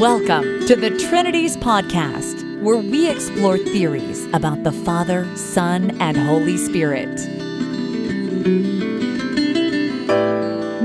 [0.00, 6.58] Welcome to the Trinities Podcast, where we explore theories about the Father, Son, and Holy
[6.58, 7.16] Spirit.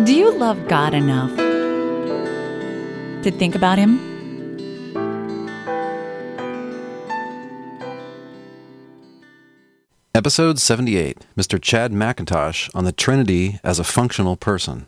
[0.05, 1.35] Do you love God enough
[3.24, 3.99] to think about Him?
[10.15, 11.62] Episode 78 Mr.
[11.62, 14.87] Chad McIntosh on the Trinity as a Functional Person.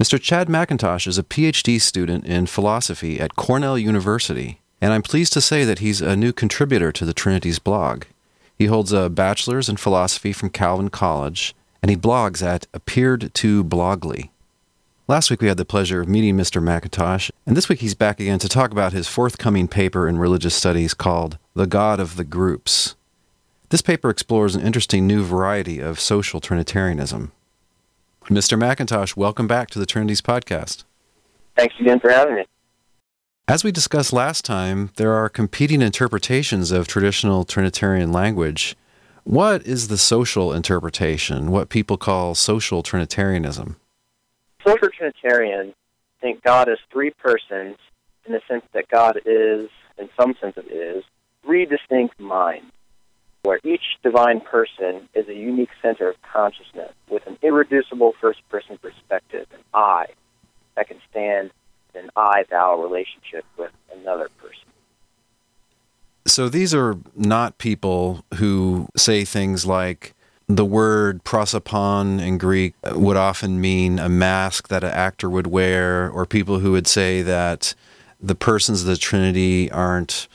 [0.00, 0.18] Mr.
[0.18, 5.42] Chad McIntosh is a PhD student in philosophy at Cornell University, and I'm pleased to
[5.42, 8.04] say that he's a new contributor to the Trinities blog.
[8.56, 13.62] He holds a bachelor's in philosophy from Calvin College, and he blogs at Appeared to
[13.62, 14.30] Blogly.
[15.06, 16.62] Last week we had the pleasure of meeting Mr.
[16.62, 20.54] McIntosh, and this week he's back again to talk about his forthcoming paper in religious
[20.54, 22.94] studies called The God of the Groups.
[23.68, 27.32] This paper explores an interesting new variety of social Trinitarianism.
[28.26, 28.58] Mr.
[28.58, 30.84] McIntosh, welcome back to the Trinities podcast.
[31.56, 32.44] Thanks again for having me.
[33.48, 38.76] As we discussed last time, there are competing interpretations of traditional Trinitarian language.
[39.24, 43.76] What is the social interpretation, what people call social Trinitarianism?
[44.64, 45.74] Social Trinitarians
[46.20, 47.76] think God is three persons
[48.26, 51.02] in the sense that God is, in some sense it is,
[51.42, 52.70] three distinct minds
[53.42, 58.78] where each divine person is a unique center of consciousness with an irreducible first person
[58.78, 60.06] perspective, an I,
[60.76, 61.50] that can stand
[61.94, 64.68] in an I thou relationship with another person.
[66.26, 70.14] So these are not people who say things like,
[70.46, 76.10] the word prosopon in Greek would often mean a mask that an actor would wear,
[76.10, 77.74] or people who would say that
[78.20, 80.26] the persons of the Trinity aren't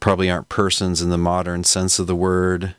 [0.00, 2.74] probably aren't persons in the modern sense of the word,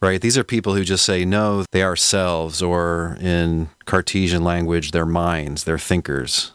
[0.00, 0.20] right?
[0.20, 5.06] These are people who just say, no, they are selves, or in Cartesian language, they're
[5.06, 6.52] minds, they're thinkers.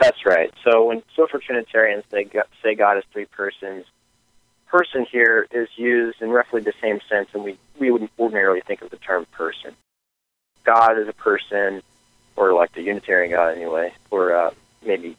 [0.00, 0.52] That's right.
[0.62, 2.28] So when social Trinitarians they
[2.62, 3.86] say God is three persons,
[4.66, 8.82] person here is used in roughly the same sense, and we, we would ordinarily think
[8.82, 9.74] of the term person.
[10.64, 11.82] God is a person,
[12.34, 14.50] or like the Unitarian God anyway, or uh,
[14.84, 15.16] maybe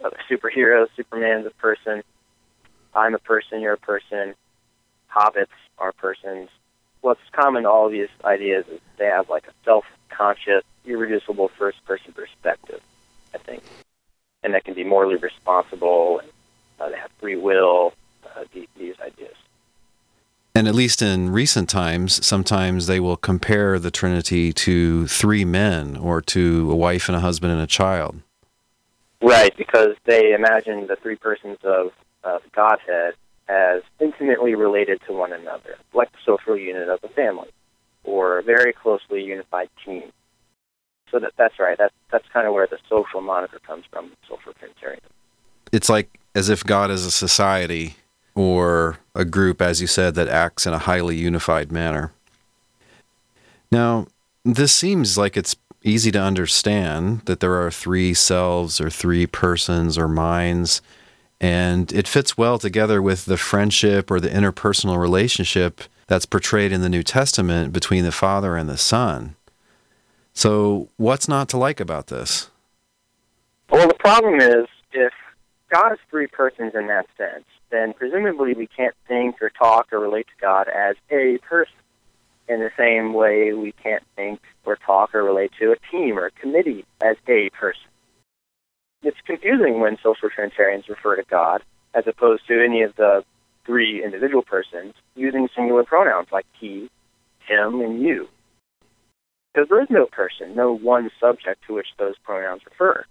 [0.00, 2.02] a superhero, Superman's a person.
[2.94, 4.34] I'm a person, you're a person,
[5.14, 5.46] hobbits
[5.78, 6.48] are persons.
[7.00, 12.12] What's common to all of these ideas is they have like a self-conscious, irreducible first-person
[12.12, 12.80] perspective,
[13.34, 13.62] I think.
[14.42, 16.28] And that can be morally responsible, and
[16.80, 17.92] uh, they have free will,
[18.24, 19.34] uh, these, these ideas.
[20.54, 25.96] And at least in recent times, sometimes they will compare the Trinity to three men
[25.96, 28.20] or to a wife and a husband and a child.
[29.22, 31.92] Right, because they imagine the three persons of
[32.24, 33.14] of Godhead
[33.48, 37.50] as intimately related to one another, like the social unit of a family,
[38.04, 40.04] or a very closely unified team.
[41.10, 41.76] So that that's right.
[41.76, 45.10] That's that's kind of where the social moniker comes from, social Trinitarianism.
[45.72, 47.96] It's like as if God is a society
[48.34, 52.12] or a group, as you said, that acts in a highly unified manner.
[53.70, 54.06] Now,
[54.44, 59.98] this seems like it's easy to understand that there are three selves or three persons
[59.98, 60.80] or minds
[61.42, 66.82] and it fits well together with the friendship or the interpersonal relationship that's portrayed in
[66.82, 69.34] the New Testament between the Father and the Son.
[70.32, 72.48] So, what's not to like about this?
[73.70, 75.12] Well, the problem is if
[75.68, 79.98] God is three persons in that sense, then presumably we can't think or talk or
[79.98, 81.74] relate to God as a person.
[82.48, 86.26] In the same way, we can't think or talk or relate to a team or
[86.26, 87.82] a committee as a person
[89.02, 91.62] it's confusing when social Trinitarians refer to God
[91.94, 93.24] as opposed to any of the
[93.66, 96.90] three individual persons using singular pronouns like he,
[97.46, 98.28] him, and you.
[99.52, 103.04] Because there is no person, no one subject to which those pronouns refer.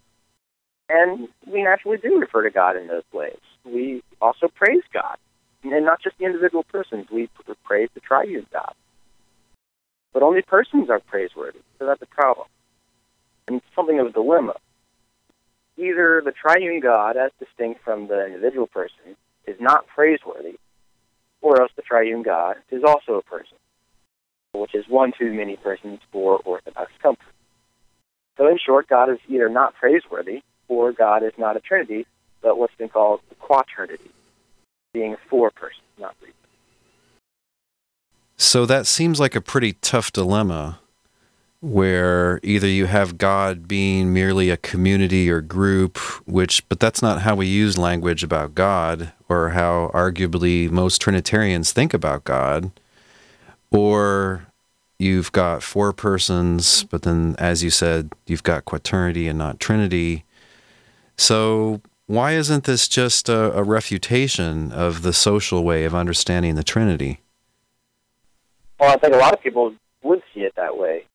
[0.89, 3.37] And we naturally do refer to God in those ways.
[3.63, 5.17] We also praise God,
[5.63, 7.07] and not just the individual persons.
[7.11, 7.29] We
[7.63, 8.73] praise the triune God.
[10.13, 12.47] But only persons are praiseworthy, so that's a problem.
[13.47, 14.55] And something of a dilemma
[15.81, 19.15] either the triune God, as distinct from the individual person,
[19.47, 20.57] is not praiseworthy,
[21.41, 23.57] or else the triune God is also a person,
[24.53, 27.25] which is one too many persons for Orthodox comfort.
[28.37, 32.05] So, in short, God is either not praiseworthy, or God is not a trinity,
[32.41, 34.11] but what's been called the quaternity,
[34.93, 36.29] being four persons, not three.
[38.37, 40.79] So that seems like a pretty tough dilemma
[41.61, 47.21] where either you have God being merely a community or group, which, but that's not
[47.21, 52.71] how we use language about God or how arguably most Trinitarians think about God,
[53.69, 54.47] or
[54.97, 60.25] you've got four persons, but then, as you said, you've got quaternity and not Trinity.
[61.15, 66.63] So, why isn't this just a, a refutation of the social way of understanding the
[66.63, 67.21] Trinity?
[68.79, 71.05] Well, I think a lot of people would see it that way.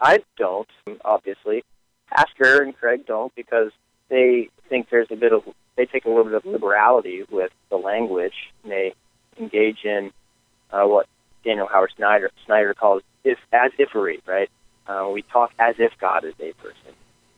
[0.00, 0.68] I don't,
[1.04, 1.64] obviously.
[2.08, 3.72] Pastor and Craig don't because
[4.08, 5.42] they think there's a bit of
[5.76, 8.34] they take a little bit of liberality with the language
[8.64, 8.94] they
[9.38, 10.12] engage in
[10.70, 11.06] uh, what
[11.44, 14.50] Daniel Howard Snyder Snyder calls if as ifery, right?
[14.86, 16.92] Uh, we talk as if God is a person.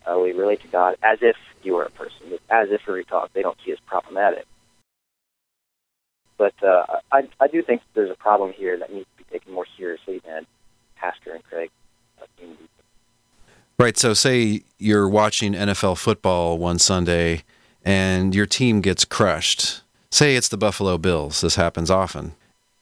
[0.07, 2.39] Uh, we relate to God as if you were a person.
[2.51, 4.47] As if we talk, they don't see as problematic.
[6.37, 9.53] But uh, I, I do think there's a problem here that needs to be taken
[9.53, 10.47] more seriously than
[10.97, 11.71] Pastor and Craig
[13.79, 13.97] Right.
[13.97, 17.45] So, say you're watching NFL football one Sunday
[17.85, 19.83] and your team gets crushed.
[20.11, 21.41] Say it's the Buffalo Bills.
[21.43, 22.35] This happens often.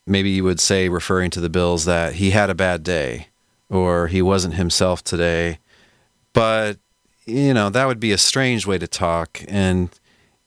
[0.06, 3.28] Maybe you would say, referring to the Bills, that he had a bad day
[3.68, 5.58] or he wasn't himself today.
[6.32, 6.78] But,
[7.24, 9.42] you know, that would be a strange way to talk.
[9.48, 9.90] And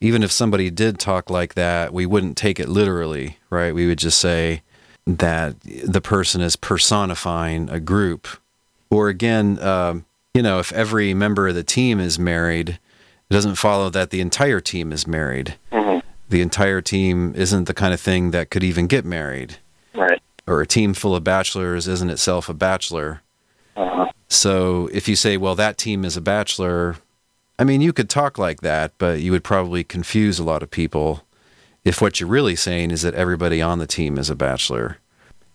[0.00, 3.74] even if somebody did talk like that, we wouldn't take it literally, right?
[3.74, 4.62] We would just say
[5.06, 8.26] that the person is personifying a group.
[8.88, 13.56] Or again, um, you know, if every member of the team is married, it doesn't
[13.56, 15.56] follow that the entire team is married.
[15.72, 16.06] Mm-hmm.
[16.28, 19.58] The entire team isn't the kind of thing that could even get married.
[19.94, 20.22] Right.
[20.46, 23.22] Or a team full of bachelors isn't itself a bachelor.
[23.76, 24.10] Uh-huh.
[24.28, 26.96] So if you say, well, that team is a bachelor,
[27.58, 30.70] I mean, you could talk like that, but you would probably confuse a lot of
[30.70, 31.24] people
[31.84, 34.98] if what you're really saying is that everybody on the team is a bachelor.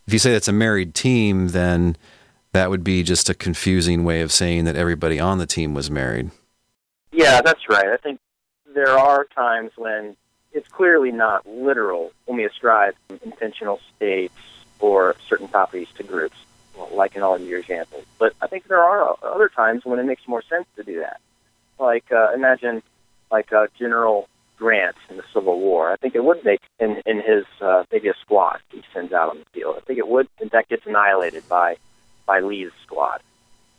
[0.08, 1.98] If you say it's a married team, then
[2.56, 5.92] that would be just a confusing way of saying that everybody on the team was
[5.92, 6.32] married.
[7.12, 7.88] Yeah, that's right.
[7.88, 8.20] I think
[8.74, 10.16] there are times when
[10.54, 14.34] it's clearly not literal when we ascribe intentional states
[14.80, 16.38] or certain properties to groups,
[16.94, 18.06] like in all of your examples.
[18.18, 21.20] But I think there are other times when it makes more sense to do that.
[21.78, 22.82] Like uh, imagine
[23.32, 25.92] like uh, General Grant in the Civil War.
[25.92, 29.30] I think it would make in in his uh, maybe a squad he sends out
[29.30, 29.76] on the field.
[29.78, 31.76] I think it would in that gets annihilated by
[32.26, 33.22] by Lee's squad.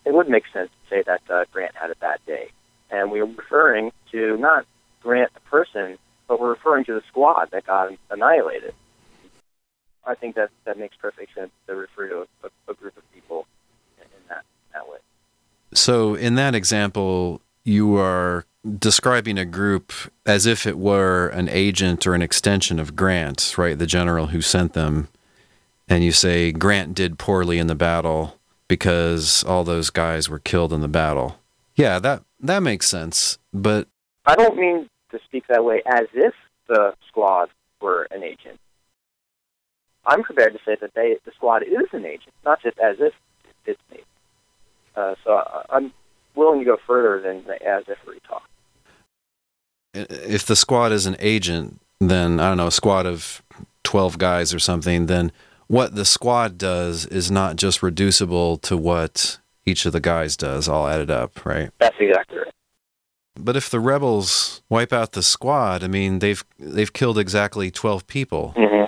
[0.04, 2.50] It would make sense to say that uh, Grant had a bad day,
[2.90, 4.66] and we are referring to not
[5.02, 5.98] Grant the person,
[6.28, 8.74] but we're referring to the squad that got annihilated.
[10.06, 13.46] I think that that makes perfect sense to refer to a, a, group of people
[13.98, 14.98] in, in that that way.
[15.74, 18.46] So, in that example, you are
[18.78, 19.92] describing a group
[20.24, 23.78] as if it were an agent or an extension of Grant, right?
[23.78, 25.08] The general who sent them.
[25.88, 28.38] And you say Grant did poorly in the battle
[28.68, 31.38] because all those guys were killed in the battle.
[31.76, 33.38] Yeah, that that makes sense.
[33.52, 33.88] But
[34.24, 36.34] I don't mean to speak that way as if
[36.68, 37.50] the squad
[37.80, 38.58] were an agent.
[40.04, 43.12] I'm prepared to say that they, the squad is an agent, not just as if
[43.66, 44.08] it's an agent.
[44.94, 45.92] Uh, so I, I'm
[46.34, 48.48] willing to go further than the as if we talk.
[49.94, 53.42] if the squad is an agent, then I don't know, a squad of
[53.82, 55.32] 12 guys or something, then
[55.68, 60.68] what the squad does is not just reducible to what each of the guys does,
[60.68, 61.70] all added up, right?
[61.78, 62.52] That's exactly right.
[63.38, 68.06] But if the rebels wipe out the squad, I mean, they've they've killed exactly 12
[68.06, 68.54] people.
[68.56, 68.86] Mm-hmm.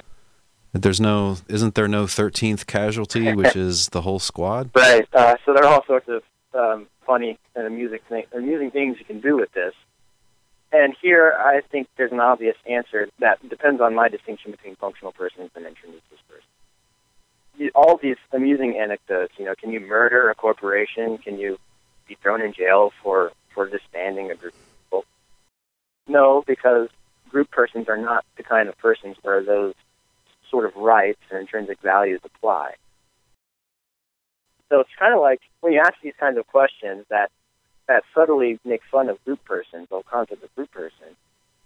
[0.72, 4.70] There's no isn't there no 13th casualty, which is the whole squad?
[4.74, 5.06] Right.
[5.12, 6.22] Uh, so there are all sorts of
[6.54, 9.74] um, funny and amusing, thing, amusing things you can do with this.
[10.70, 15.12] And here, I think there's an obvious answer that depends on my distinction between functional
[15.12, 16.44] persons and introduced persons.
[17.74, 21.18] All these amusing anecdotes, you know, can you murder a corporation?
[21.18, 21.58] Can you
[22.06, 25.04] be thrown in jail for, for disbanding a group of people?
[26.06, 26.88] No, because
[27.28, 29.74] group persons are not the kind of persons where those
[30.50, 32.74] sort of rights and intrinsic values apply.
[34.68, 37.30] So it's kind of like when you ask these kinds of questions that
[37.88, 41.16] that subtly make fun of group persons, whole concept of group person.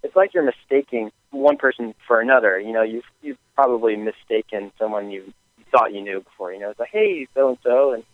[0.04, 2.58] It's like you're mistaking one person for another.
[2.58, 5.32] You know, you've you've probably mistaken someone you
[5.72, 6.52] thought you knew before.
[6.52, 8.04] You know, it's like, hey, so and so, and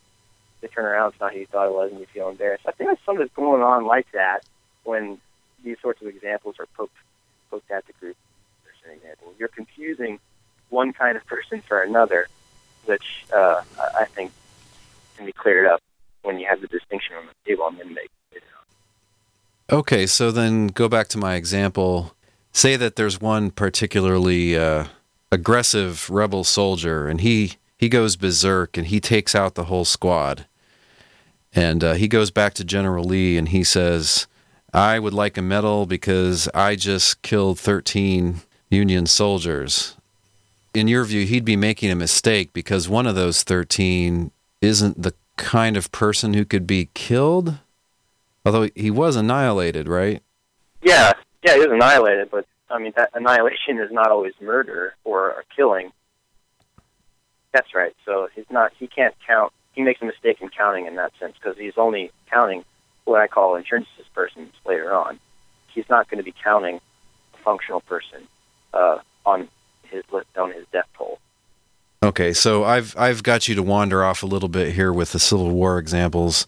[0.63, 2.65] they turn around, it's not who you thought it was, and you feel embarrassed.
[2.67, 4.41] I think there's something that's going on like that
[4.85, 5.19] when
[5.63, 6.95] these sorts of examples are poked
[7.51, 8.17] poked at the group
[8.65, 9.35] person example.
[9.39, 10.19] You're confusing
[10.71, 12.29] one kind of person for another,
[12.87, 14.33] which uh, I think
[15.17, 15.83] can be cleared up
[16.23, 18.11] when you have the distinction on the table make.
[19.71, 22.15] Okay, so then go back to my example.
[22.53, 24.87] Say that there's one particularly uh,
[25.31, 30.47] aggressive rebel soldier, and he he goes berserk and he takes out the whole squad.
[31.55, 34.27] And uh, he goes back to General Lee and he says,
[34.73, 39.97] "I would like a medal because I just killed 13 Union soldiers."
[40.75, 44.31] In your view, he'd be making a mistake because one of those 13
[44.61, 47.55] isn't the kind of person who could be killed.
[48.45, 50.23] Although he was annihilated, right?
[50.83, 55.31] Yeah, Yeah, he was annihilated, but I mean that annihilation is not always murder or
[55.31, 55.93] a killing.
[57.53, 57.95] That's right.
[58.05, 58.73] So he's not.
[58.79, 59.53] He can't count.
[59.73, 62.65] He makes a mistake in counting in that sense because he's only counting
[63.05, 65.19] what I call intrinsic persons later on.
[65.75, 66.81] He's not going to be counting
[67.35, 68.27] a functional person
[68.75, 69.49] uh, on
[69.85, 71.19] his list on his death toll.
[72.03, 75.19] Okay, so I've I've got you to wander off a little bit here with the
[75.19, 76.47] Civil War examples.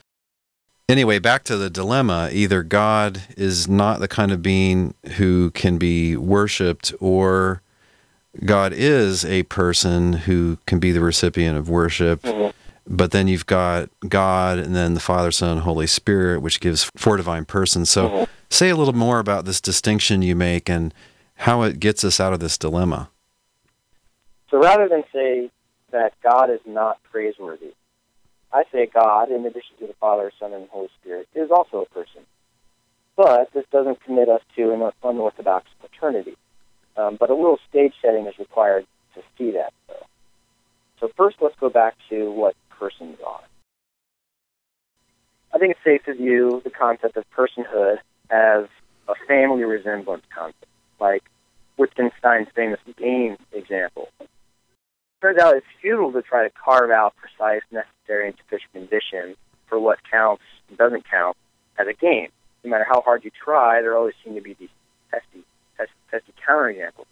[0.90, 2.30] Anyway, back to the dilemma.
[2.32, 7.62] Either God is not the kind of being who can be worshipped, or
[8.44, 12.22] God is a person who can be the recipient of worship.
[12.22, 12.52] Mhm.
[12.88, 17.16] But then you've got God and then the Father, Son, Holy Spirit, which gives four
[17.16, 17.88] divine persons.
[17.88, 18.28] So Mhm.
[18.48, 20.92] say a little more about this distinction you make and
[21.36, 23.10] how it gets us out of this dilemma.
[24.50, 25.52] So rather than say
[25.92, 27.74] that God is not praiseworthy,
[28.52, 31.86] I say God, in addition to the Father, Son, and Holy Spirit, is also a
[31.86, 32.22] person.
[33.16, 36.36] But this doesn't commit us to an unorthodox quaternity.
[36.96, 40.06] Um, but a little stage setting is required to see that, though.
[41.00, 43.40] So first, let's go back to what persons are.
[45.52, 47.98] I think it's safe to view the concept of personhood
[48.30, 48.66] as
[49.08, 50.66] a family resemblance concept,
[51.00, 51.24] like
[51.76, 54.08] Wittgenstein's famous game example.
[55.20, 59.36] Turns out it's futile to try to carve out precise, necessary, and sufficient conditions
[59.66, 61.36] for what counts and doesn't count
[61.78, 62.28] as a game.
[62.64, 64.70] No matter how hard you try, there always seem to be these
[65.10, 65.44] testy,
[65.76, 67.06] testy, testy counterexamples.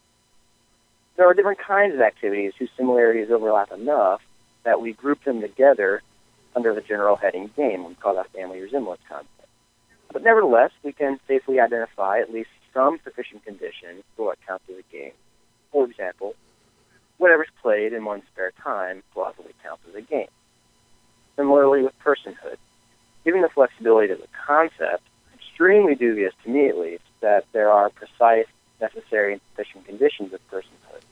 [1.17, 4.23] There are different kinds of activities whose similarities overlap enough
[4.65, 6.03] that we group them together
[6.57, 7.85] under the general heading game.
[7.87, 9.33] We call that family resemblance concept.
[10.13, 14.77] But nevertheless, we can safely identify at least some sufficient conditions for what counts as
[14.77, 15.13] a game.
[15.73, 16.35] For example,
[17.19, 20.29] whatever's played in one's spare time plausibly counts as a game.
[21.37, 22.57] Similarly with personhood,
[23.25, 25.03] given the flexibility of the concept,
[25.35, 28.47] extremely dubious to me at least that there are precise,
[28.81, 31.03] necessary, and sufficient conditions of personhood.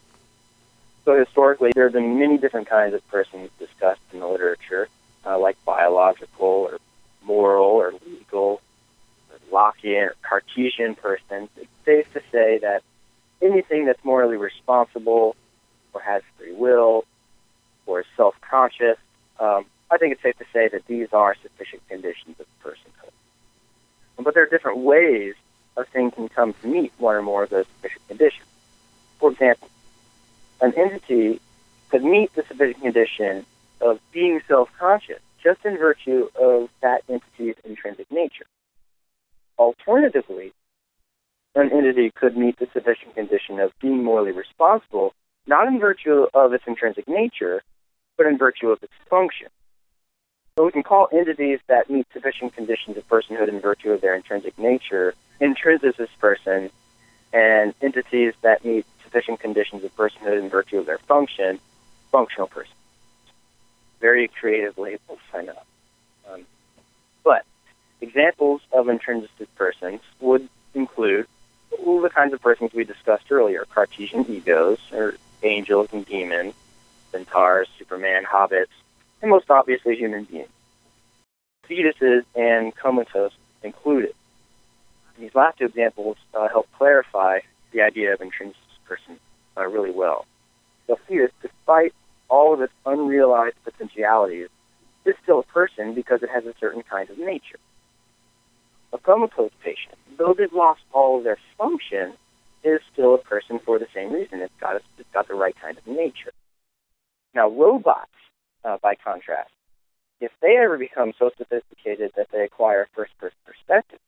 [1.05, 4.89] So historically, there have been many different kinds of persons discussed in the literature,
[5.25, 6.79] uh, like biological or
[7.25, 8.61] moral or legal,
[9.31, 11.49] or Lockean or Cartesian persons.
[11.57, 12.83] It's safe to say that
[13.41, 15.37] anything that's morally responsible
[15.97, 17.05] or has free will
[17.87, 18.99] or is self-conscious,
[19.41, 23.13] um, I think it's safe to say that these are sufficient conditions of personhood.
[24.19, 25.35] But there are different ways
[25.77, 28.47] a thing can come to meet one or more of those sufficient conditions.
[29.19, 29.69] For example,
[30.61, 31.41] an entity
[31.91, 33.47] could meet the sufficient condition
[33.81, 38.47] of being self-conscious just in virtue of that entity's intrinsic nature.
[39.59, 40.53] Alternatively,
[41.55, 45.15] an entity could meet the sufficient condition of being morally responsible
[45.47, 47.63] not in virtue of its intrinsic nature,
[48.17, 49.49] but in virtue of its function.
[50.57, 54.15] So we can call entities that meet sufficient conditions of personhood in virtue of their
[54.15, 56.71] intrinsic nature intrinsicist persons,
[57.33, 61.59] and entities that meet sufficient conditions of personhood in virtue of their function,
[62.11, 62.75] functional persons.
[64.01, 65.63] Very creative labels, I know.
[66.31, 66.47] Um,
[67.25, 67.45] but
[68.01, 71.27] examples of intrinsicist persons would include
[71.85, 75.15] all the kinds of persons we discussed earlier Cartesian egos, or
[75.47, 76.55] angels and demons,
[77.13, 78.67] centaurs, Superman, hobbits,
[79.23, 80.49] and most obviously human beings.
[81.69, 84.15] Fetuses and comatose included.
[85.19, 87.41] These last two examples uh, help clarify
[87.73, 89.19] the idea of intrinsic person
[89.57, 90.27] uh, really well.
[90.87, 91.95] The fetus, despite
[92.29, 94.49] all of its unrealized potentialities,
[95.05, 97.59] is still a person because it has a certain kind of nature.
[98.93, 102.13] A comatose patient, though they've lost all of their function,
[102.65, 104.41] is still a person for the same reason.
[104.41, 106.33] It's got, a, it's got the right kind of nature.
[107.35, 108.11] Now, robots,
[108.65, 109.51] uh, by contrast,
[110.21, 113.99] if they ever become so sophisticated that they acquire first-person perspective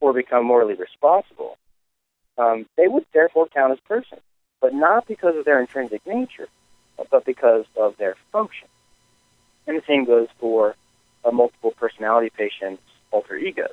[0.00, 1.56] or become morally responsible,
[2.36, 4.20] um, they would therefore count as persons,
[4.60, 6.48] but not because of their intrinsic nature,
[7.10, 8.68] but because of their function.
[9.66, 10.74] And the same goes for
[11.24, 13.68] a multiple personality patient's alter ego.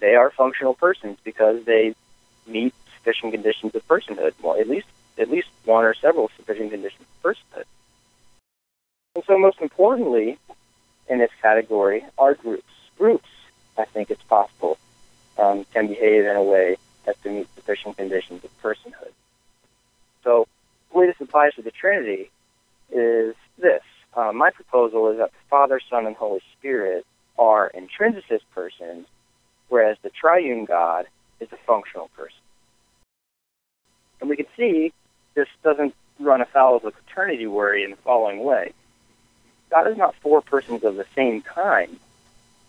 [0.00, 1.94] They are functional persons because they
[2.46, 4.32] meet sufficient conditions of personhood.
[4.42, 4.86] Well, at least
[5.18, 7.64] at least one or several sufficient conditions of personhood.
[9.14, 10.38] And so, most importantly,
[11.08, 12.64] in this category are groups.
[12.98, 13.28] Groups,
[13.78, 14.78] I think it's possible,
[15.38, 19.12] um, can behave in a way as to meet sufficient conditions of personhood.
[20.24, 20.48] So,
[20.90, 22.30] the way this applies to the Trinity
[22.90, 23.82] is this.
[24.14, 27.04] Uh, my proposal is that the Father, Son, and Holy Spirit
[27.38, 29.06] are intrinsicist persons,
[29.68, 31.06] whereas the triune God
[31.40, 32.43] is a functional person.
[34.56, 34.92] See
[35.34, 38.72] this doesn't run afoul of the quaternity worry in the following way.
[39.70, 41.98] God is not four persons of the same kind,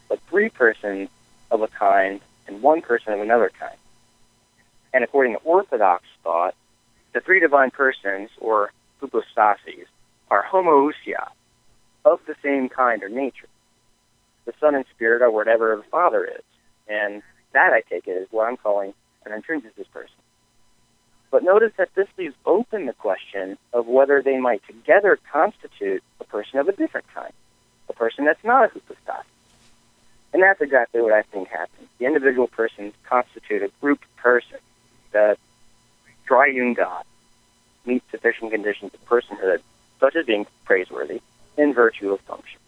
[0.10, 1.10] but three persons
[1.52, 3.78] of a kind and one person of another kind.
[4.94, 6.56] And according to Orthodox thought,
[7.14, 9.88] the three divine persons, or hypostases,
[10.30, 11.30] are homoousia,
[12.04, 13.48] of the same kind or nature.
[14.46, 16.44] The Son and Spirit are whatever the Father is.
[16.88, 17.24] And
[17.54, 18.94] that, I take it, is what I'm calling
[19.26, 20.16] an intrinsicist person.
[21.36, 26.24] But notice that this leaves open the question of whether they might together constitute a
[26.24, 27.34] person of a different kind,
[27.90, 29.30] a person that's not a hypostasis.
[30.32, 31.90] And that's exactly what I think happens.
[31.98, 34.60] The individual persons constitute a group person.
[35.12, 35.36] The
[36.26, 37.04] triune God
[37.86, 39.60] meets sufficient conditions of personhood,
[40.00, 41.20] such as being praiseworthy,
[41.58, 42.62] in virtue of function.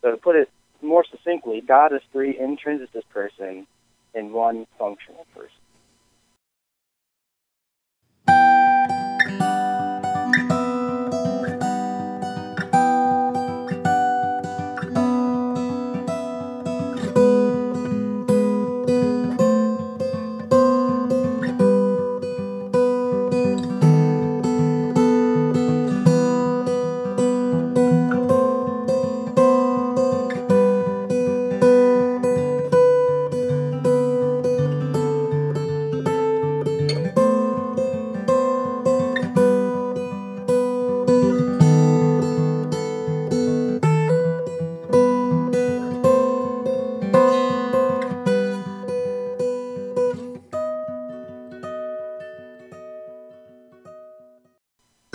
[0.00, 0.48] So to put it
[0.80, 3.66] more succinctly, God is three intrinsicist persons
[4.14, 5.63] in one functional person.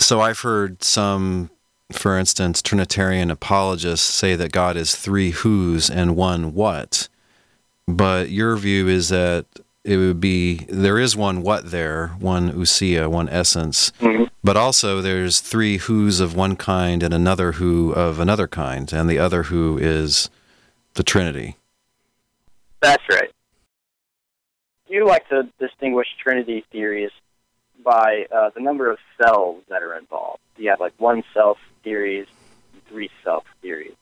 [0.09, 1.51] So I've heard some,
[1.91, 7.07] for instance, Trinitarian apologists say that God is three who's and one what.
[7.87, 9.45] But your view is that
[9.83, 14.23] it would be there is one what there, one ousia, one essence, mm-hmm.
[14.43, 19.07] but also there's three who's of one kind and another who of another kind, and
[19.07, 20.31] the other who is
[20.95, 21.55] the Trinity.
[22.81, 23.29] That's right.
[24.87, 27.11] You like to distinguish Trinity theories
[27.83, 30.41] by uh, the number of cells that are involved.
[30.57, 32.27] You have like one self theories,
[32.87, 33.95] three self theories.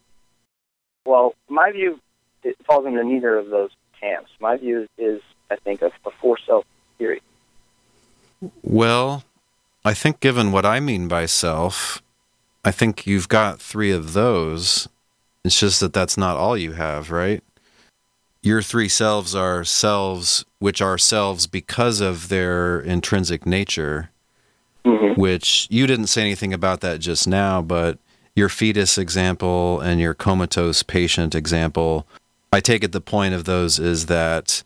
[1.05, 1.99] Well, my view
[2.43, 4.31] it falls into neither of those camps.
[4.39, 6.65] My view is, I think, a, a four self
[6.97, 7.21] theory.
[8.61, 9.23] Well,
[9.83, 12.01] I think given what I mean by self,
[12.63, 14.87] I think you've got three of those.
[15.43, 17.43] It's just that that's not all you have, right?
[18.47, 24.09] Your three selves are selves which are selves because of their intrinsic nature,
[24.85, 25.19] mm-hmm.
[25.19, 27.99] which you didn't say anything about that just now, but
[28.35, 32.07] your fetus example and your comatose patient example,
[32.53, 34.63] I take it the point of those is that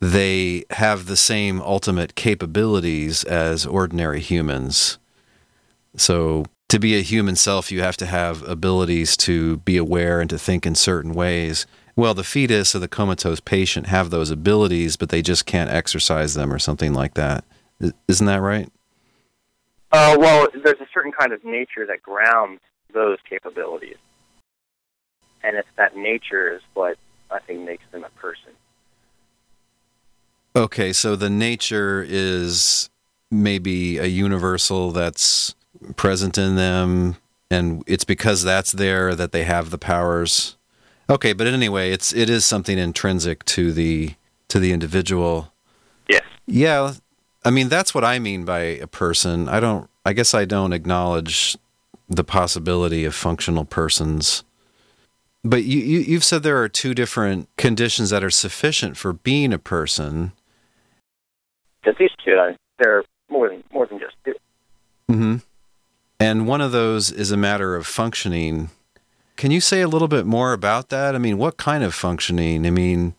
[0.00, 4.98] they have the same ultimate capabilities as ordinary humans.
[5.96, 10.30] So, to be a human self, you have to have abilities to be aware and
[10.30, 14.96] to think in certain ways well, the fetus or the comatose patient have those abilities,
[14.96, 17.44] but they just can't exercise them or something like that.
[18.08, 18.70] Isn't that right?
[19.92, 22.60] Uh, well, there's a certain kind of nature that grounds
[22.92, 23.96] those capabilities.
[25.42, 26.96] And it's that nature is what
[27.30, 28.52] I think makes them a person.
[30.54, 32.90] Okay, so the nature is
[33.30, 35.54] maybe a universal that's
[35.96, 37.16] present in them,
[37.50, 40.56] and it's because that's there that they have the powers
[41.10, 44.14] Okay, but anyway, it's it is something intrinsic to the
[44.48, 45.52] to the individual.
[46.08, 46.22] Yes.
[46.46, 46.92] Yeah.
[47.44, 49.48] I mean, that's what I mean by a person.
[49.48, 51.56] I don't I guess I don't acknowledge
[52.08, 54.44] the possibility of functional persons.
[55.42, 59.52] But you, you you've said there are two different conditions that are sufficient for being
[59.52, 60.32] a person.
[61.84, 62.36] At least two.
[62.78, 64.34] There are more than more than just 2
[65.10, 65.36] Mm-hmm.
[66.20, 68.70] And one of those is a matter of functioning
[69.40, 71.14] can you say a little bit more about that?
[71.14, 72.66] I mean, what kind of functioning?
[72.66, 73.14] I mean,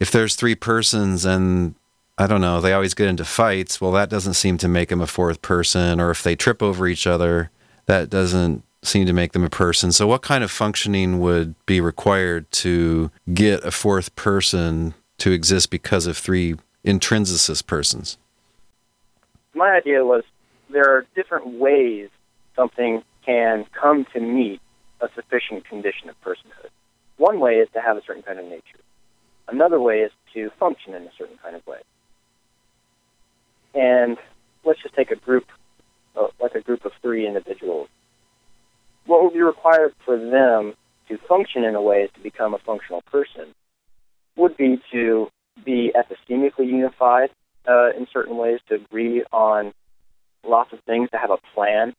[0.00, 1.76] if there's three persons and
[2.18, 5.00] I don't know, they always get into fights, well, that doesn't seem to make them
[5.00, 6.00] a fourth person.
[6.00, 7.52] Or if they trip over each other,
[7.86, 9.92] that doesn't seem to make them a person.
[9.92, 15.70] So, what kind of functioning would be required to get a fourth person to exist
[15.70, 18.18] because of three intrinsicist persons?
[19.54, 20.24] My idea was
[20.70, 22.08] there are different ways
[22.56, 24.60] something can come to meet
[25.02, 26.70] a sufficient condition of personhood.
[27.18, 28.80] One way is to have a certain kind of nature.
[29.48, 31.80] Another way is to function in a certain kind of way.
[33.74, 34.16] And
[34.64, 35.44] let's just take a group,
[36.16, 37.88] uh, like a group of three individuals.
[39.06, 40.74] What would be required for them
[41.08, 43.54] to function in a way as to become a functional person
[44.36, 45.28] would be to
[45.64, 47.30] be epistemically unified
[47.68, 49.72] uh, in certain ways, to agree on
[50.46, 51.94] lots of things, to have a plan,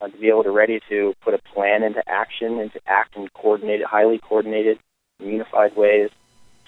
[0.00, 3.16] uh, to be able to ready to put a plan into action and to act
[3.16, 4.78] in coordinated, highly coordinated,
[5.18, 6.10] unified ways,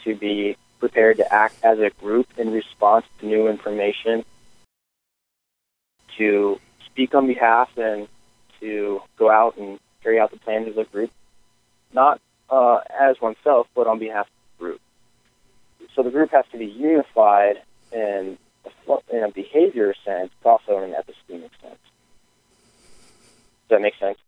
[0.05, 4.25] to be prepared to act as a group in response to new information,
[6.19, 8.09] to speak on behalf and
[8.61, 11.11] to go out and carry out the plans of the group,
[11.93, 14.81] not uh, as oneself, but on behalf of the group.
[15.95, 20.79] So the group has to be unified in a, in a behavior sense, but also
[20.79, 21.79] in an epistemic sense.
[23.73, 24.19] Does that make sense?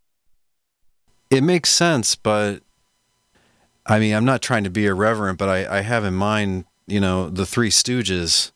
[1.29, 2.63] It makes sense, but
[3.85, 6.99] I mean, I'm not trying to be irreverent, but I, I have in mind, you
[6.99, 8.53] know, the Three Stooges,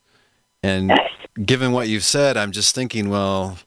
[0.63, 0.91] and
[1.45, 3.59] given what you've said, I'm just thinking, well,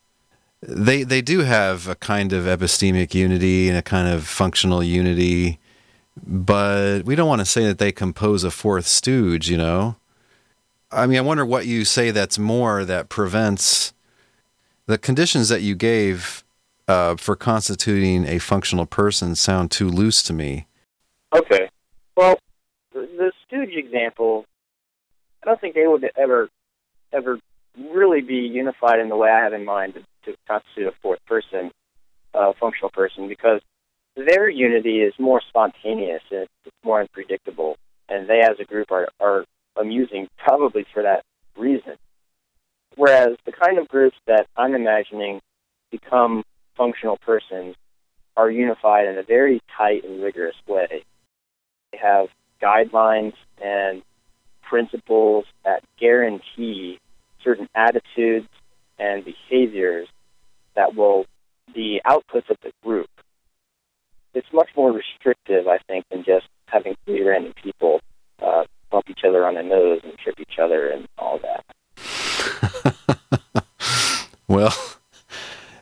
[0.64, 5.60] they they do have a kind of epistemic unity and a kind of functional unity,
[6.26, 9.96] but we don't want to say that they compose a fourth stooge, you know.
[10.92, 13.94] I mean, I wonder what you say that's more that prevents
[14.88, 16.44] the conditions that you gave
[16.92, 20.68] uh, for constituting a functional person sound too loose to me.
[21.34, 21.70] Okay.
[22.18, 22.38] Well,
[22.94, 24.46] the, the stooge example,
[25.42, 26.50] I don't think they would ever,
[27.14, 27.40] ever
[27.78, 31.24] really be unified in the way I have in mind to, to constitute a fourth
[31.26, 31.72] person,
[32.34, 33.62] uh, functional person, because
[34.18, 37.78] their unity is more spontaneous and it's more unpredictable,
[38.10, 39.46] and they as a group are, are
[39.78, 41.24] amusing probably for that
[41.58, 41.96] reason.
[42.98, 45.40] Whereas the kind of groups that I'm imagining
[45.90, 46.44] become
[46.76, 47.76] functional persons
[48.38, 51.04] are unified in a very tight and rigorous way.
[51.92, 52.28] They have
[52.62, 54.02] guidelines and
[54.62, 57.00] principles that guarantee
[57.44, 58.48] certain attitudes
[58.98, 60.08] and behaviors
[60.76, 61.26] that will
[61.74, 63.10] be outputs of the group.
[64.34, 68.00] It's much more restrictive, I think, than just having three random people
[68.42, 71.66] uh, bump each other on the nose and trip each other and all that.
[74.48, 74.74] well,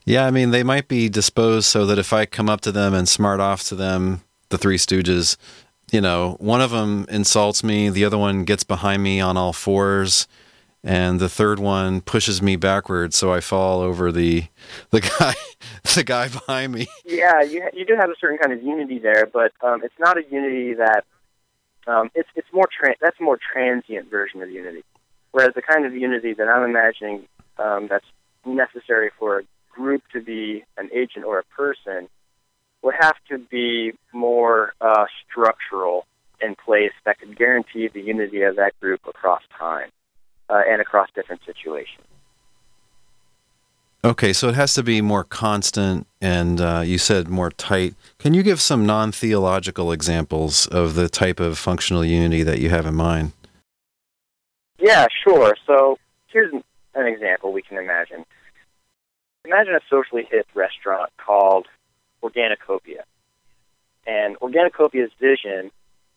[0.09, 2.95] yeah, I mean, they might be disposed so that if I come up to them
[2.95, 5.37] and smart off to them, the Three Stooges,
[5.91, 9.53] you know, one of them insults me, the other one gets behind me on all
[9.53, 10.27] fours,
[10.83, 14.45] and the third one pushes me backwards, so I fall over the
[14.89, 15.35] the guy
[15.93, 16.87] the guy behind me.
[17.05, 20.17] Yeah, you you do have a certain kind of unity there, but um, it's not
[20.17, 21.05] a unity that
[21.85, 24.83] um, it's it's more tra- that's a more transient version of unity.
[25.33, 27.27] Whereas the kind of unity that I'm imagining
[27.59, 28.07] um, that's
[28.43, 29.43] necessary for
[29.79, 32.09] group to be an agent or a person
[32.81, 36.05] would have to be more uh, structural
[36.41, 39.89] in place that could guarantee the unity of that group across time
[40.49, 42.05] uh, and across different situations.
[44.03, 47.95] Okay, so it has to be more constant, and uh, you said more tight.
[48.17, 52.69] Can you give some non theological examples of the type of functional unity that you
[52.69, 53.33] have in mind?
[54.79, 55.57] Yeah, sure.
[55.67, 56.53] So here's
[56.95, 58.23] an example we can imagine.
[59.45, 61.67] Imagine a socially hip restaurant called
[62.21, 63.03] Organicopia.
[64.05, 65.71] And Organicopia's vision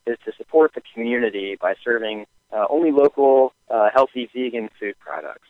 [0.06, 5.48] is to support the community by serving uh, only local, uh, healthy vegan food products.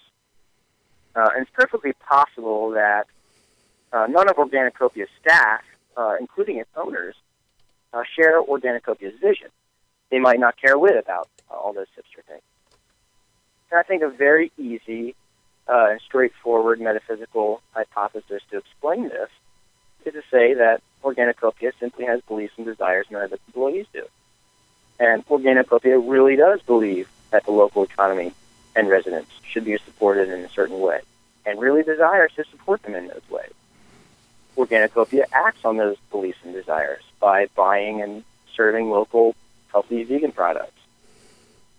[1.17, 3.07] Uh, and it's perfectly possible that
[3.93, 5.63] uh, none of Organicopia's staff,
[5.97, 7.15] uh, including its owners,
[7.93, 9.49] uh, share Organicopia's vision.
[10.11, 12.43] They might not care a whit about all those hipster things.
[13.71, 15.15] And I think a very easy
[15.73, 19.31] Uh, and straightforward metaphysical hypothesis to explain this
[20.05, 24.05] is to say that Organicopia simply has beliefs and desires none of its employees do.
[25.01, 28.35] And Organicopia really does believe that the local economy
[28.77, 31.01] and residents should be supported in a certain way,
[31.47, 33.55] and really desires to support them in those ways.
[34.59, 39.35] Organicopia acts on those beliefs and desires by buying and serving local,
[39.71, 40.81] healthy vegan products.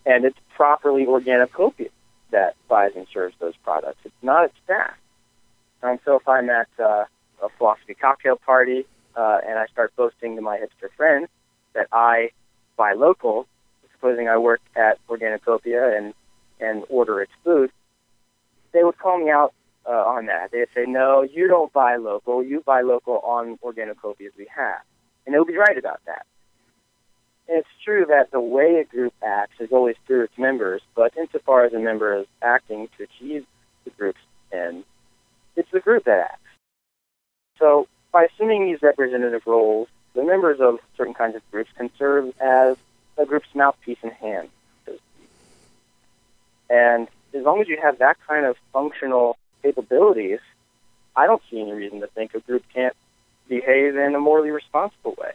[0.03, 1.89] And it's properly Organicopia
[2.33, 3.99] that buys and serves those products.
[4.03, 4.93] It's not its staff.
[5.81, 7.05] Um, so if I'm at uh,
[7.41, 11.29] a philosophy cocktail party uh, and I start boasting to my hipster friends
[11.73, 12.31] that I
[12.77, 13.47] buy local,
[13.93, 16.13] supposing I work at Organicopia and
[16.59, 17.71] and order its food,
[18.73, 19.53] they would call me out
[19.85, 20.51] uh, on that.
[20.51, 22.43] They'd say, "No, you don't buy local.
[22.43, 24.81] You buy local on Organicopia's behalf,"
[25.25, 26.25] and they would be right about that.
[27.47, 31.65] It's true that the way a group acts is always through its members, but insofar
[31.65, 33.45] as a member is acting to achieve
[33.83, 34.85] the group's end,
[35.55, 36.39] it's the group that acts.
[37.59, 42.33] So, by assuming these representative roles, the members of certain kinds of groups can serve
[42.39, 42.77] as
[43.17, 44.49] a group's mouthpiece and hand.
[46.69, 50.39] And as long as you have that kind of functional capabilities,
[51.15, 52.95] I don't see any reason to think a group can't
[53.47, 55.33] behave in a morally responsible way.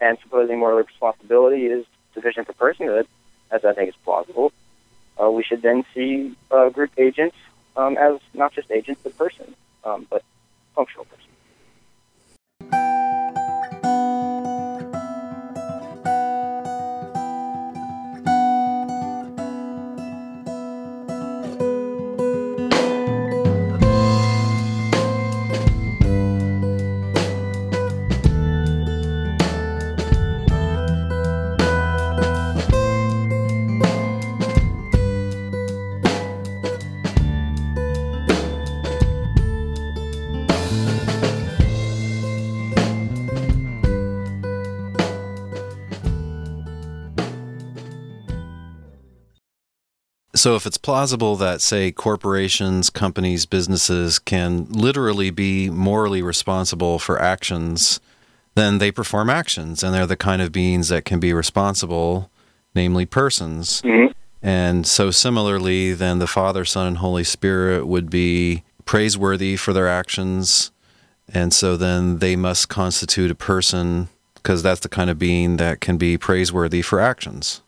[0.00, 1.84] And supposing moral responsibility is
[2.14, 3.06] sufficient for personhood,
[3.50, 4.52] as I think is plausible,
[5.20, 7.36] uh, we should then see uh, group agents
[7.76, 10.22] um, as not just agents, but persons, um, but
[10.74, 11.29] functional persons.
[50.40, 57.20] So, if it's plausible that, say, corporations, companies, businesses can literally be morally responsible for
[57.20, 58.00] actions,
[58.54, 62.30] then they perform actions and they're the kind of beings that can be responsible,
[62.74, 63.82] namely persons.
[63.82, 64.12] Mm-hmm.
[64.40, 69.88] And so, similarly, then the Father, Son, and Holy Spirit would be praiseworthy for their
[69.88, 70.70] actions.
[71.28, 75.82] And so, then they must constitute a person because that's the kind of being that
[75.82, 77.60] can be praiseworthy for actions.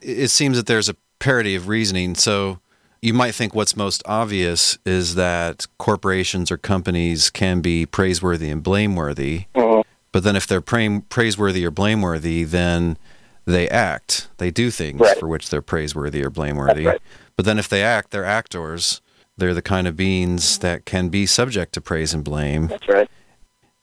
[0.00, 2.16] It seems that there's a parity of reasoning.
[2.16, 2.58] So
[3.00, 8.60] you might think what's most obvious is that corporations or companies can be praiseworthy and
[8.62, 9.44] blameworthy.
[9.54, 9.84] Mhm.
[10.10, 12.98] But then if they're pra- praiseworthy or blameworthy, then
[13.46, 14.28] they act.
[14.38, 15.18] They do things Right.
[15.18, 16.86] for which they're praiseworthy or blameworthy.
[16.86, 17.00] Right.
[17.36, 19.00] But then if they act, they're actors.
[19.38, 22.66] They're the kind of beings that can be subject to praise and blame.
[22.66, 23.08] That's right.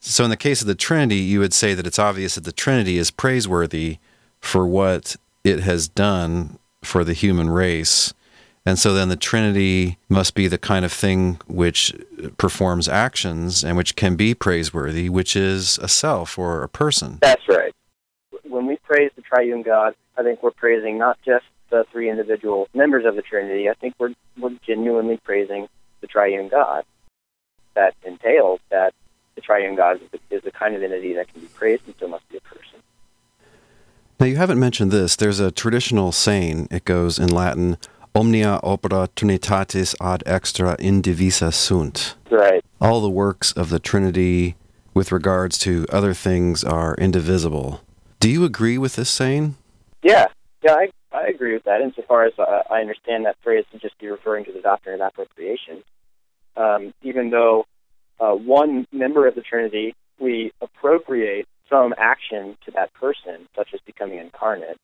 [0.01, 2.51] So, in the case of the Trinity, you would say that it's obvious that the
[2.51, 3.97] Trinity is praiseworthy
[4.39, 8.13] for what it has done for the human race.
[8.65, 11.93] And so then the Trinity must be the kind of thing which
[12.37, 17.19] performs actions and which can be praiseworthy, which is a self or a person.
[17.21, 17.73] That's right.
[18.43, 22.67] When we praise the triune God, I think we're praising not just the three individual
[22.73, 23.69] members of the Trinity.
[23.69, 25.67] I think we're, we're genuinely praising
[26.01, 26.83] the triune God.
[27.75, 28.93] That entails that
[29.35, 31.95] the triune God is the, is the kind of entity that can be praised and
[31.95, 32.68] still must be a person.
[34.19, 35.15] Now, you haven't mentioned this.
[35.15, 37.77] There's a traditional saying, it goes in Latin,
[38.13, 42.15] omnia opera Trinitatis ad extra indivisa sunt.
[42.29, 42.61] Right.
[42.81, 44.55] all the works of the Trinity
[44.93, 47.81] with regards to other things are indivisible.
[48.19, 49.55] Do you agree with this saying?
[50.03, 50.25] Yeah,
[50.63, 51.79] yeah, I, I agree with that.
[51.81, 55.07] Insofar as uh, I understand that phrase to just be referring to the doctrine of
[55.07, 55.83] appropriation,
[56.57, 57.65] um, even though
[58.19, 63.79] uh, one member of the Trinity we appropriate some action to that person, such as
[63.85, 64.77] becoming incarnate.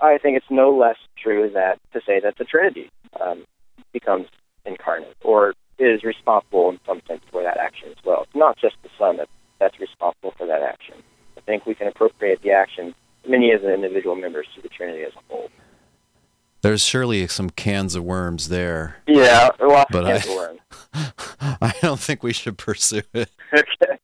[0.00, 3.44] I think it's no less true that to say that the Trinity um,
[3.92, 4.26] becomes
[4.64, 8.22] incarnate or is responsible in some sense for that action as well.
[8.22, 9.28] It's not just the Son that,
[9.60, 10.94] that's responsible for that action.
[11.36, 12.94] I think we can appropriate the action
[13.28, 15.48] many of the individual members to the Trinity as a whole.
[16.62, 18.96] There's surely some cans of worms there.
[19.08, 20.60] Yeah, lots But of I- of worms.
[21.60, 23.30] I don't think we should pursue it.
[23.52, 23.98] okay.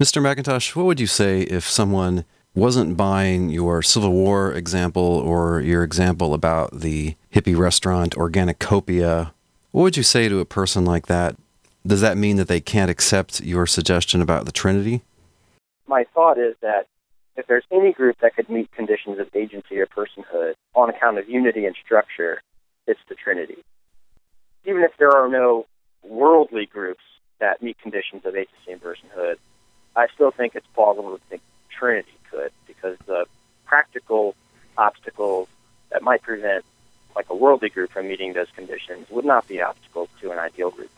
[0.00, 0.22] Mr.
[0.22, 5.84] McIntosh, what would you say if someone wasn't buying your Civil War example or your
[5.84, 9.32] example about the hippie restaurant Organicopia?
[9.72, 11.36] What would you say to a person like that?
[11.86, 15.02] Does that mean that they can't accept your suggestion about the Trinity?
[15.86, 16.86] My thought is that
[17.36, 21.28] if there's any group that could meet conditions of agency or personhood on account of
[21.28, 22.40] unity and structure,
[22.86, 23.58] it's the Trinity.
[24.64, 25.66] Even if there are no
[26.02, 27.02] worldly groups
[27.38, 29.36] that meet conditions of agency and personhood,
[29.96, 33.26] I still think it's plausible to think Trinity could, because the
[33.66, 34.34] practical
[34.76, 35.48] obstacles
[35.90, 36.64] that might prevent
[37.16, 40.70] like a worldly group from meeting those conditions would not be obstacles to an ideal
[40.70, 40.90] group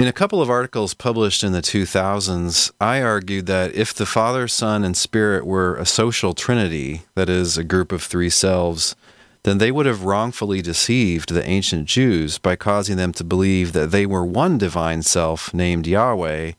[0.00, 4.48] In a couple of articles published in the 2000s, I argued that if the Father,
[4.48, 8.96] Son, and Spirit were a social trinity, that is, a group of three selves,
[9.42, 13.90] then they would have wrongfully deceived the ancient Jews by causing them to believe that
[13.90, 16.52] they were one divine self named Yahweh,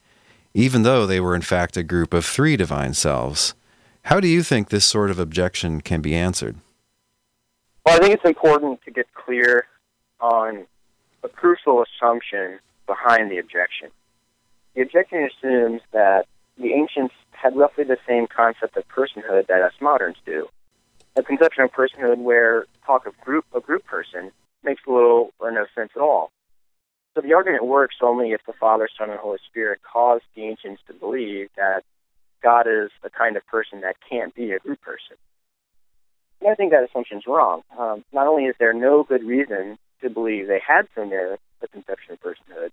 [0.54, 3.56] even though they were in fact a group of three divine selves.
[4.04, 6.58] How do you think this sort of objection can be answered?
[7.88, 9.65] Well, I think it's important to get clear
[10.19, 10.67] on
[11.23, 12.60] a crucial assumption
[12.93, 13.89] behind the objection.
[14.75, 16.25] The objection assumes that
[16.58, 20.47] the ancients had roughly the same concept of personhood that us moderns do.
[21.15, 24.32] A conception of personhood where talk of group a group person
[24.63, 26.32] makes little or no sense at all.
[27.13, 30.82] So the argument works only if the Father, Son, and Holy Spirit caused the ancients
[30.88, 31.84] to believe that
[32.43, 35.17] God is the kind of person that can't be a group person.
[36.41, 37.62] And I think that assumption is wrong.
[37.77, 41.67] Um, not only is there no good reason to believe they had so near a
[41.67, 42.71] conception of personhood,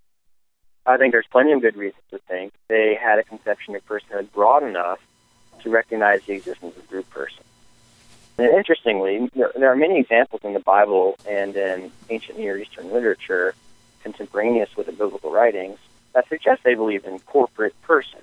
[0.86, 4.32] I think there's plenty of good reasons to think they had a conception of personhood
[4.32, 5.00] broad enough
[5.62, 7.44] to recognize the existence of group person.
[8.38, 13.54] And interestingly, there are many examples in the Bible and in ancient Near Eastern literature
[14.02, 15.78] contemporaneous with the biblical writings
[16.12, 18.22] that suggest they believe in corporate persons.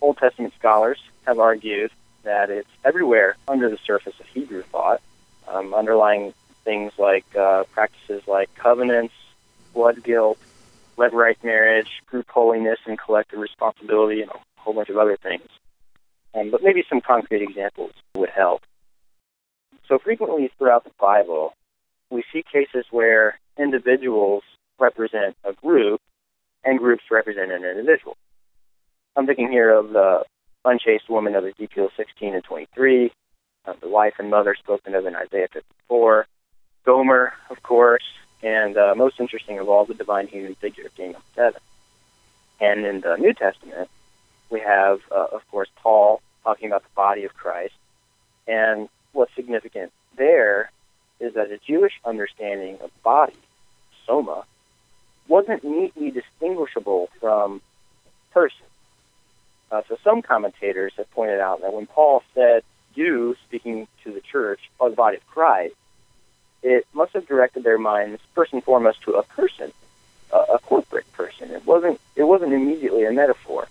[0.00, 1.90] Old Testament scholars have argued
[2.22, 5.00] that it's everywhere under the surface of Hebrew thought,
[5.48, 6.32] um, underlying
[6.64, 9.14] things like uh, practices like covenants,
[9.74, 10.38] blood guilt,
[10.98, 15.48] levirate marriage, group holiness, and collective responsibility, and a whole bunch of other things.
[16.34, 18.62] Um, but maybe some concrete examples would help.
[19.88, 21.54] So frequently throughout the Bible,
[22.10, 24.42] we see cases where individuals
[24.78, 26.00] represent a group
[26.64, 28.16] and groups represent an individual.
[29.16, 30.24] I'm thinking here of the
[30.64, 33.12] unchaste woman of Ezekiel 16 and 23,
[33.64, 36.26] uh, the wife and mother spoken of in Isaiah 54,
[36.84, 38.04] Gomer, of course,
[38.46, 41.60] and uh, most interesting of all, the divine human figure of Daniel 7.
[42.60, 43.90] And in the New Testament,
[44.50, 47.74] we have, uh, of course, Paul talking about the body of Christ.
[48.46, 50.70] And what's significant there
[51.18, 53.34] is that a Jewish understanding of body,
[54.06, 54.44] soma,
[55.26, 57.60] wasn't neatly distinguishable from
[58.30, 58.66] person.
[59.72, 62.62] Uh, so some commentators have pointed out that when Paul said
[62.94, 65.74] you, speaking to the church, are the body of Christ,
[66.62, 69.72] it must have directed their minds first and foremost to a person,
[70.32, 71.50] a, a corporate person.
[71.50, 72.00] It wasn't.
[72.14, 73.68] It wasn't immediately a metaphor.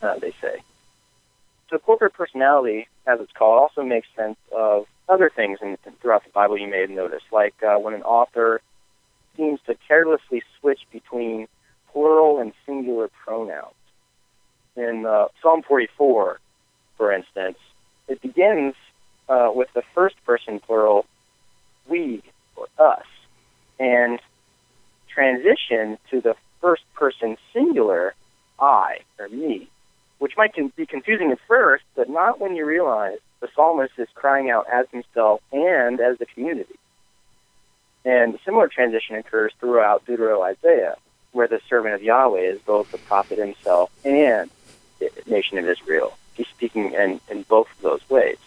[0.00, 0.60] Uh, they say.
[1.70, 6.30] So corporate personality, as it's called, also makes sense of other things in, throughout the
[6.30, 8.60] Bible you may have noticed, like uh, when an author
[9.36, 11.48] seems to carelessly switch between
[11.92, 13.74] plural and singular pronouns.
[14.76, 16.38] In uh, Psalm 44,
[16.96, 17.58] for instance,
[18.06, 18.74] it begins
[19.28, 21.06] uh, with the first person plural,
[21.88, 22.22] we
[22.56, 23.06] or us,
[23.78, 24.20] and
[25.08, 28.14] transition to the first person singular,
[28.58, 29.68] I or me,
[30.18, 34.50] which might be confusing at first, but not when you realize the psalmist is crying
[34.50, 36.74] out as himself and as the community.
[38.04, 40.96] And a similar transition occurs throughout Deutero Isaiah,
[41.32, 44.50] where the servant of Yahweh is both the prophet himself and
[44.98, 46.16] the nation of Israel.
[46.34, 48.38] He's speaking in, in both of those ways.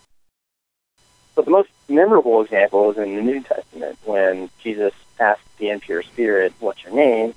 [1.36, 6.04] But the most memorable example is in the New Testament when Jesus asks the impure
[6.04, 7.34] spirit, What's your name?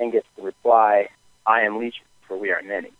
[0.00, 1.08] and gets the reply,
[1.46, 2.90] I am Legion, for we are many.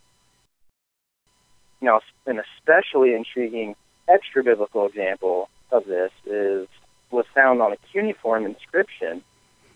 [1.80, 3.74] Now, an especially intriguing
[4.06, 6.68] extra biblical example of this is
[7.10, 9.22] was found on a cuneiform inscription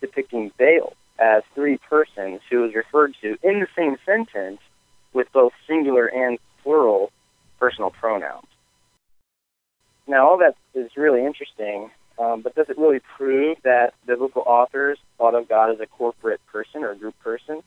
[0.00, 4.60] depicting Baal as three persons who is referred to in the same sentence
[5.12, 7.10] with both singular and plural
[7.58, 8.46] personal pronouns.
[10.06, 14.98] Now, all that is really interesting, um, but does it really prove that biblical authors
[15.18, 17.62] thought of God as a corporate person or a group person?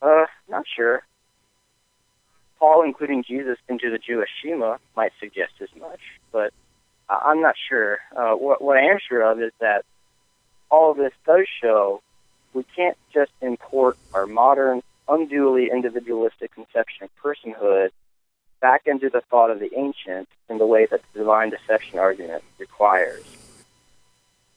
[0.00, 1.02] Uh, not sure.
[2.58, 6.52] Paul including Jesus into the Jewish Shema might suggest as much, but
[7.08, 7.98] I'm not sure.
[8.16, 9.84] Uh, what, what I am sure of is that
[10.70, 12.02] all of this does show
[12.54, 17.90] we can't just import our modern, unduly individualistic conception of personhood
[18.62, 22.42] back into the thought of the ancient in the way that the divine deception argument
[22.58, 23.24] requires.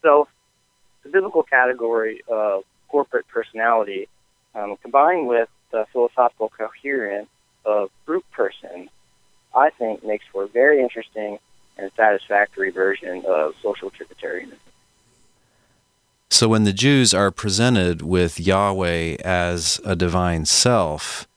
[0.02, 0.30] So,
[1.04, 4.08] the biblical category of corporate personality,
[4.54, 7.28] um, combined with the philosophical coherence
[7.66, 8.90] of group person,
[9.54, 11.40] I think makes for a very interesting
[11.78, 14.60] and satisfactory version of social Trinitarianism.
[16.30, 21.28] So, when the Jews are presented with Yahweh as a divine self,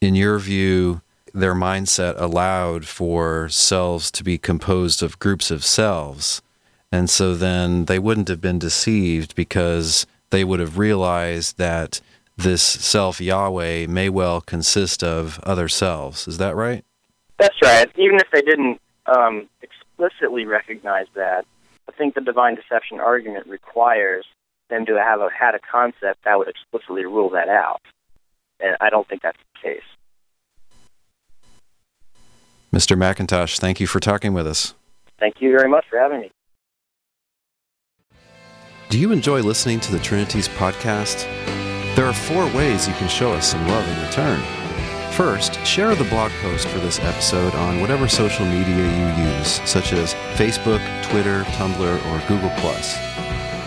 [0.00, 1.00] in your view,
[1.36, 6.42] their mindset allowed for selves to be composed of groups of selves.
[6.92, 12.00] And so then they wouldn't have been deceived because they would have realized that
[12.36, 16.28] this self Yahweh may well consist of other selves.
[16.28, 16.84] Is that right?
[17.38, 17.90] That's right.
[17.96, 21.44] Even if they didn't um, explicitly recognize that,
[21.88, 24.26] I think the divine deception argument requires
[24.68, 27.80] them to have a, had a concept that would explicitly rule that out.
[28.60, 29.82] And I don't think that's the case.
[32.72, 32.96] Mr.
[32.96, 34.74] McIntosh, thank you for talking with us.
[35.18, 36.30] Thank you very much for having me.
[38.88, 41.24] Do you enjoy listening to the Trinities podcast?
[41.96, 44.40] There are four ways you can show us some love in return.
[45.12, 49.94] First, share the blog post for this episode on whatever social media you use, such
[49.94, 52.46] as Facebook, Twitter, Tumblr, or Google.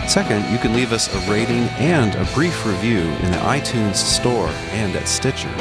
[0.09, 4.49] Second, you can leave us a rating and a brief review in the iTunes Store
[4.71, 5.53] and at Stitcher.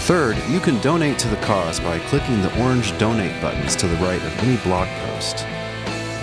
[0.00, 3.96] Third, you can donate to the cause by clicking the orange donate buttons to the
[3.96, 5.46] right of any blog post.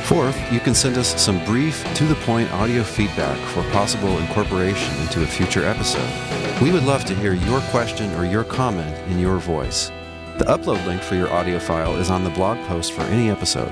[0.05, 4.95] Fourth, you can send us some brief, to the point audio feedback for possible incorporation
[5.01, 6.61] into a future episode.
[6.61, 9.91] We would love to hear your question or your comment in your voice.
[10.39, 13.71] The upload link for your audio file is on the blog post for any episode.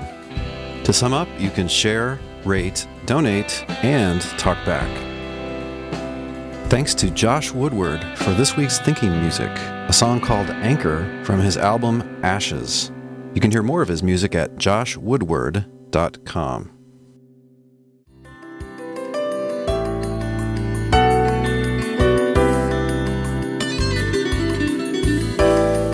[0.84, 4.88] To sum up, you can share, rate, donate, and talk back.
[6.70, 9.50] Thanks to Josh Woodward for this week's thinking music,
[9.88, 12.92] a song called Anchor from his album Ashes.
[13.34, 16.72] You can hear more of his music at joshwoodward.com.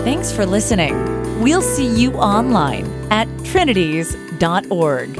[0.02, 1.40] Thanks for listening.
[1.40, 5.14] We'll see you online at trinities.org.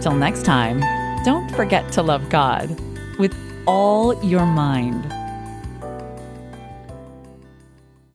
[0.00, 0.80] Till next time,
[1.24, 2.74] don't forget to love God
[3.18, 3.36] with
[3.66, 5.12] all your mind